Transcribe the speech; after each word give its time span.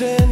the 0.00 0.23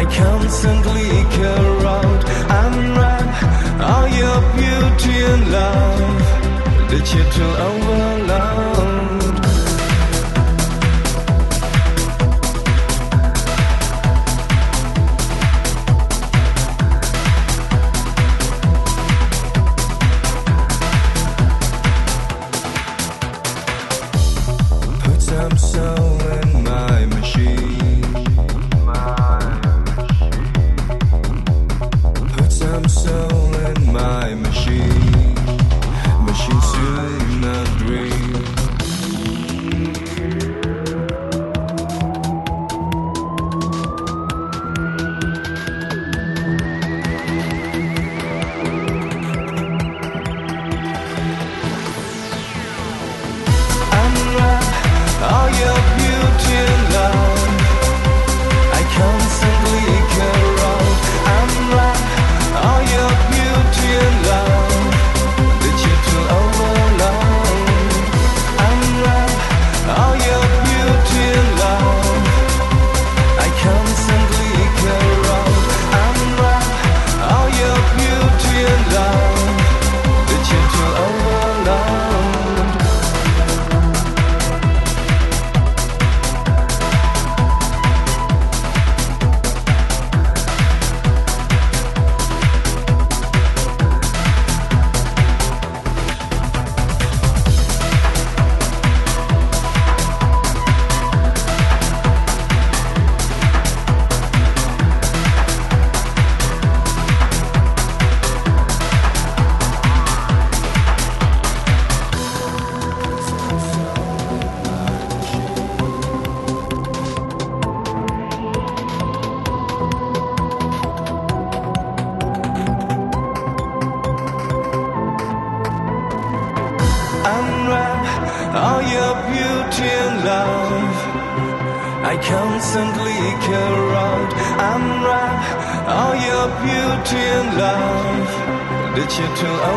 i 0.00 0.04
constantly 0.04 1.10
care 1.36 1.66
around 1.80 2.20
all 3.80 4.08
your 4.08 4.40
beauty 4.56 5.16
and 5.32 5.52
love. 5.52 6.20
That 6.90 7.06
you 7.14 7.22
took 7.36 7.58
over 7.68 8.26
love 8.26 9.17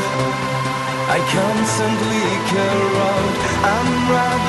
I 1.08 1.18
constantly 1.36 2.26
corrode. 2.50 3.36
Unwrap 3.76 4.42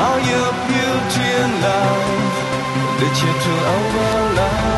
all 0.00 0.18
your 0.32 0.50
beauty 0.70 1.26
and 1.42 1.54
love. 1.66 2.34
Did 3.00 3.14
you 3.22 3.32
to 3.44 3.52
overload? 3.76 4.75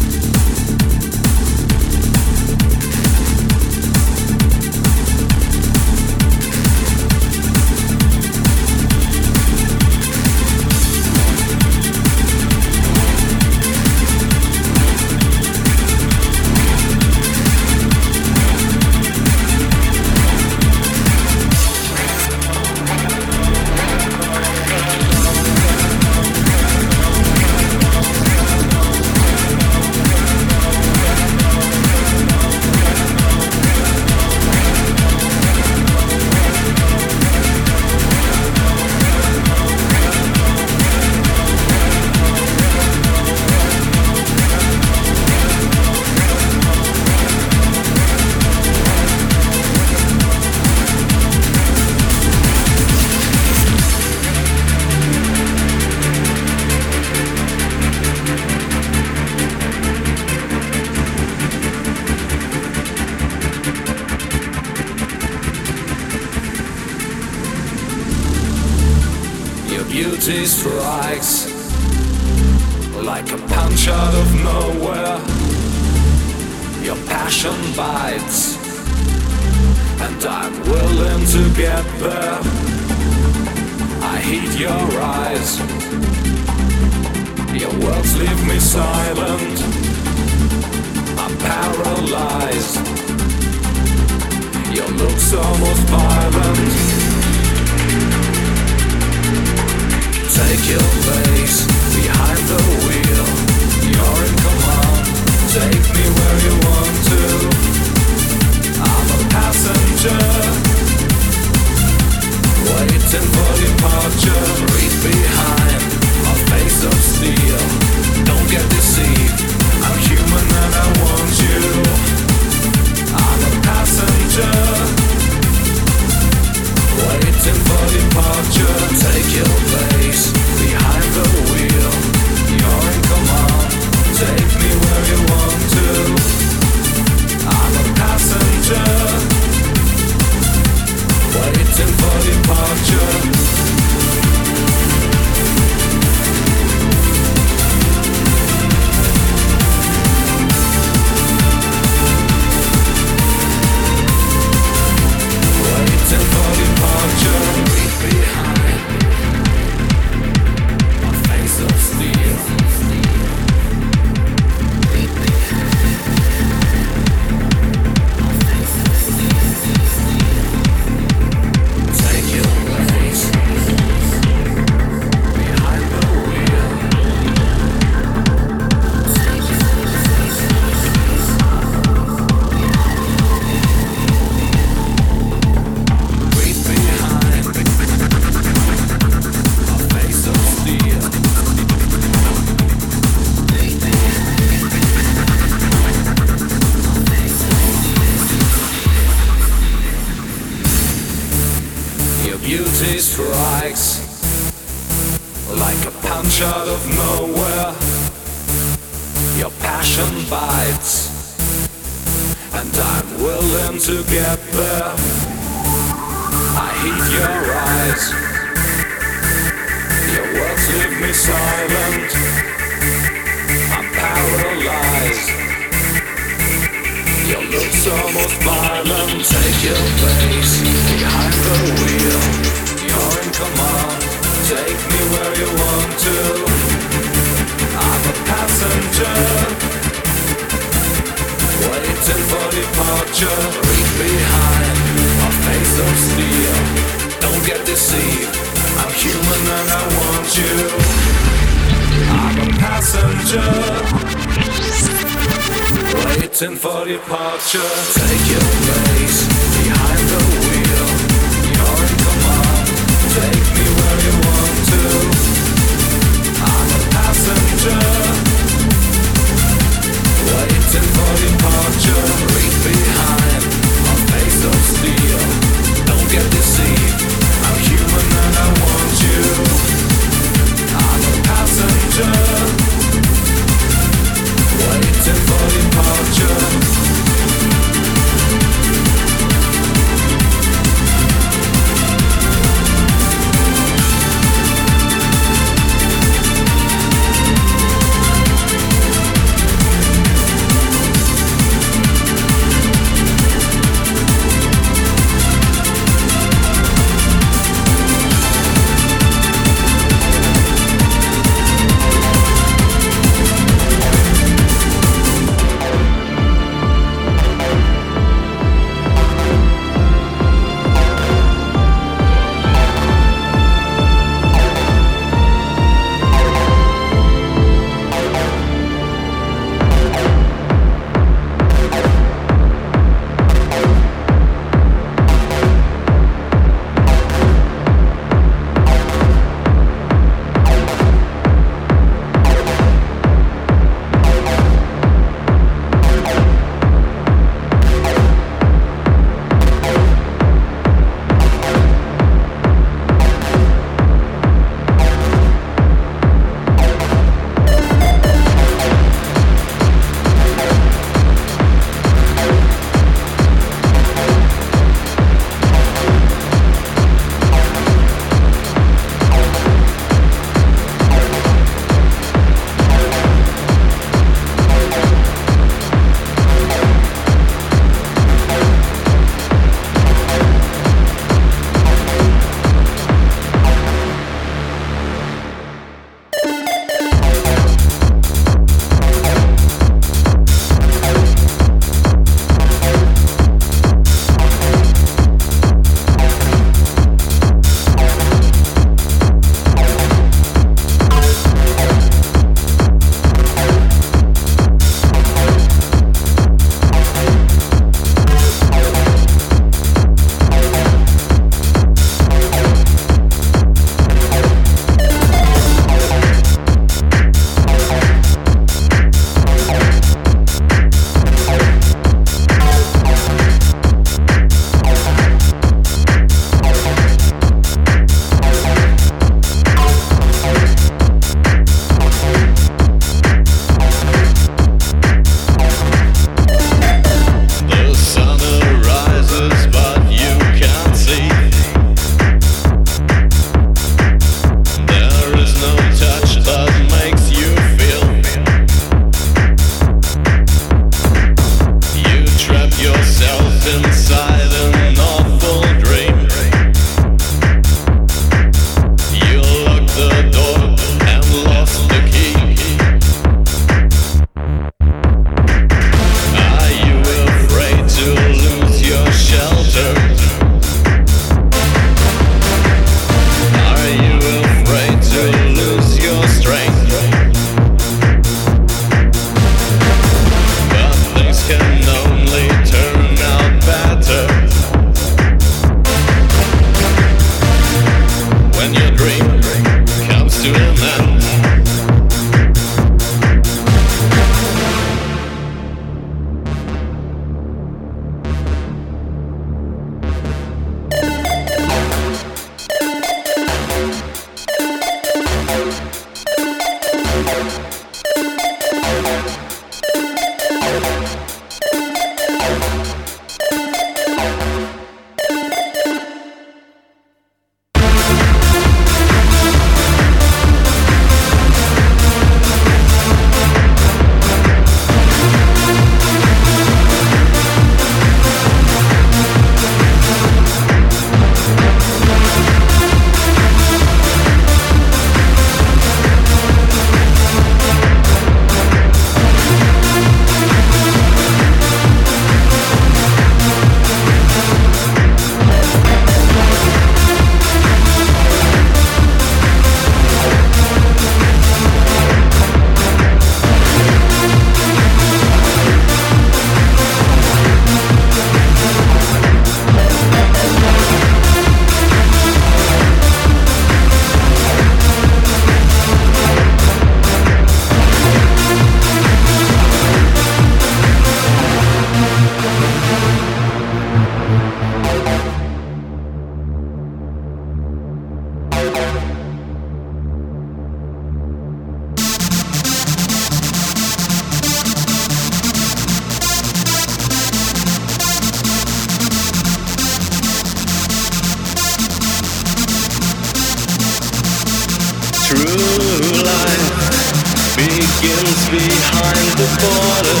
begins 597.80 598.28
behind 598.28 599.08
the 599.16 599.28
border 599.40 600.00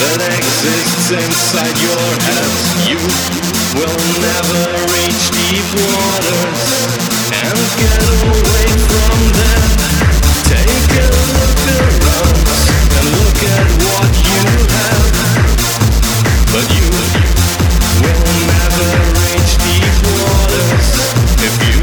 that 0.00 0.20
exists 0.24 1.12
inside 1.12 1.76
your 1.84 2.08
head. 2.24 2.48
You 2.88 2.96
will 3.76 4.00
never 4.24 4.64
reach 4.88 5.24
deep 5.36 5.68
waters 5.84 6.64
and 7.28 7.60
get 7.76 8.00
away 8.08 8.68
from 8.88 9.16
them. 9.36 9.64
Take 10.48 10.92
a 10.96 11.08
look 11.28 11.60
around 11.76 12.40
and 12.96 13.04
look 13.20 13.40
at 13.52 13.68
what 13.84 14.12
you 14.24 14.44
have. 14.72 15.12
But 16.56 16.66
you 16.72 16.88
will 18.00 18.32
never 18.48 18.88
reach 19.20 19.52
deep 19.60 19.96
waters 20.08 20.88
if 21.44 21.52
you 21.68 21.73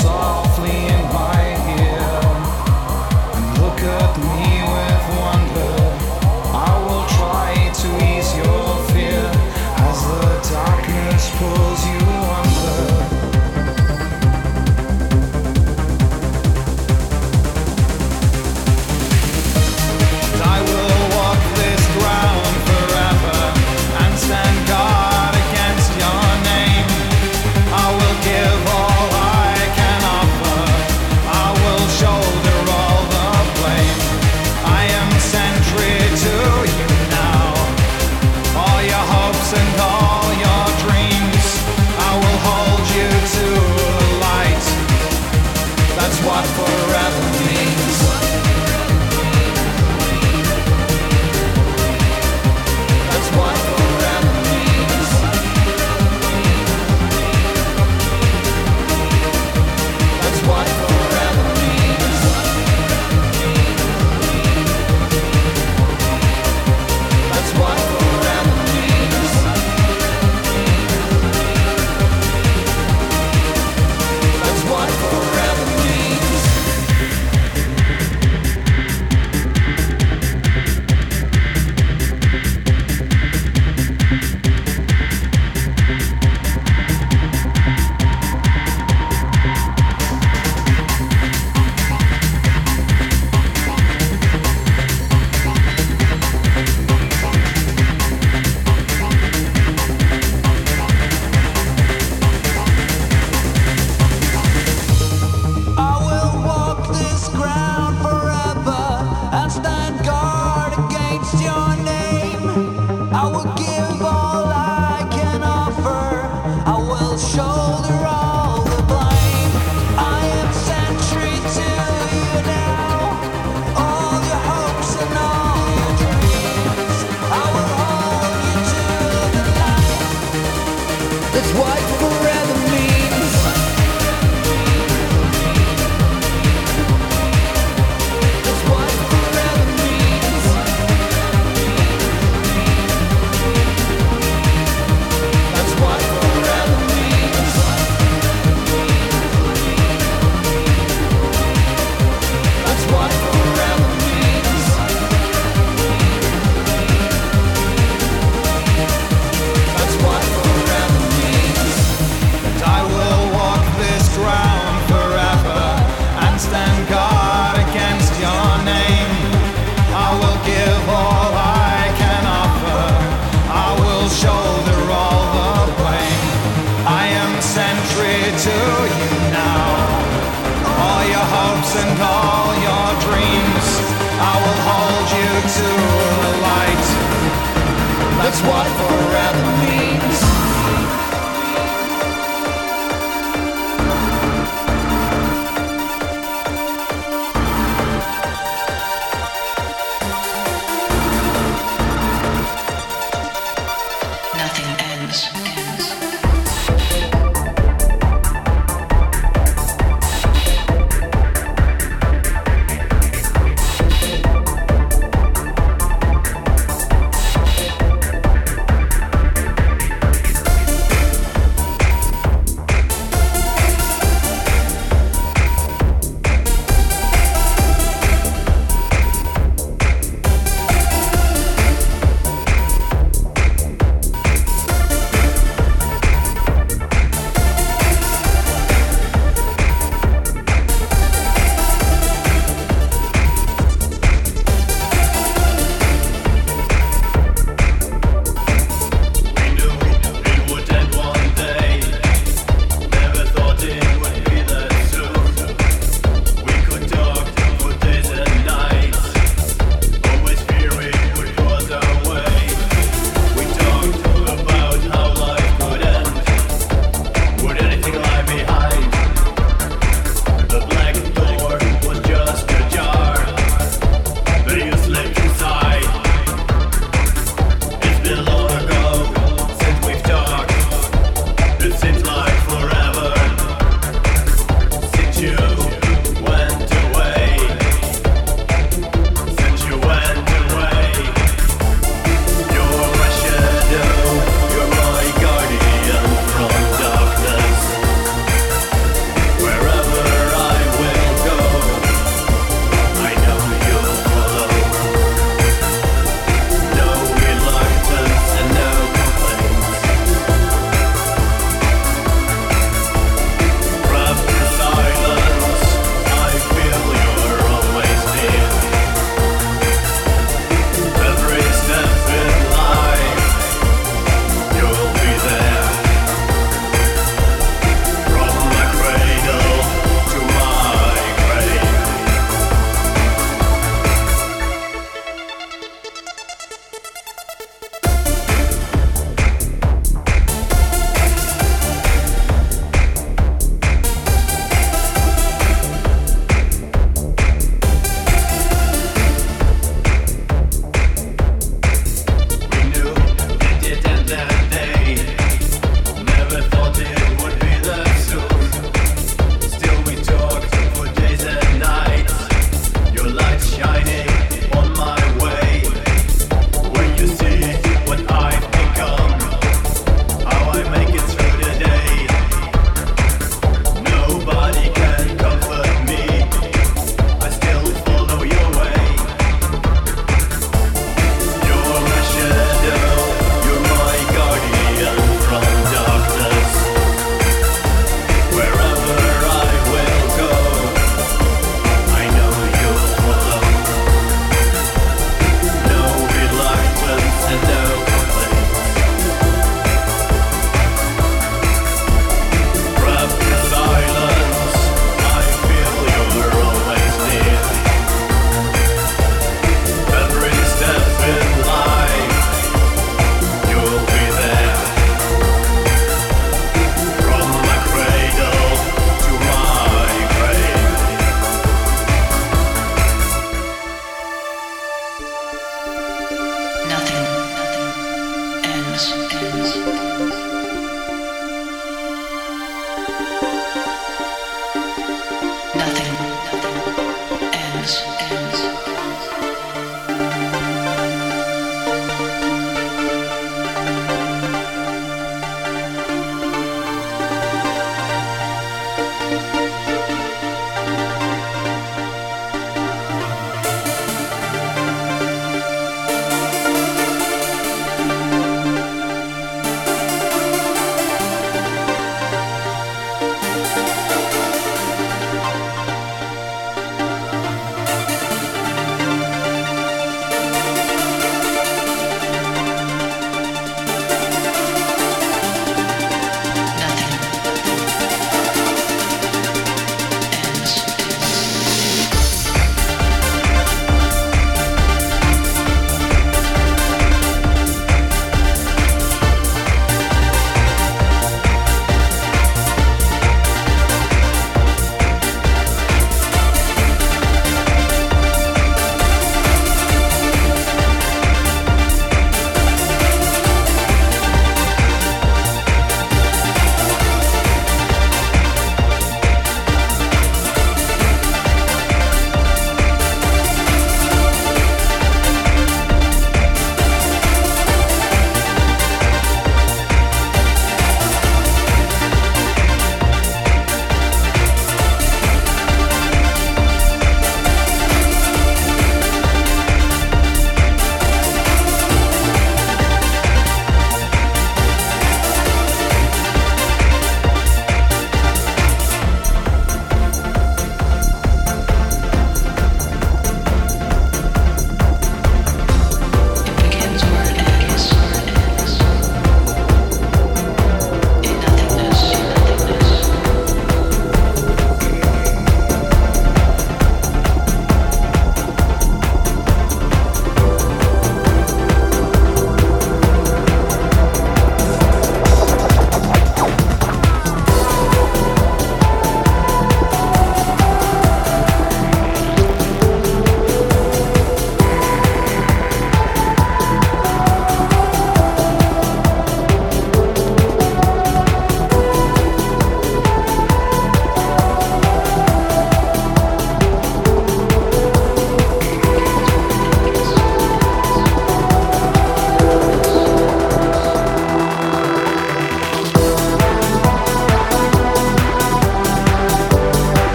softly 0.00 0.93